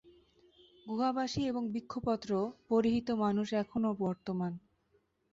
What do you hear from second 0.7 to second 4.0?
গুহাবাসী এবং বৃক্ষপত্র-পরিহিত মানুষ এখনও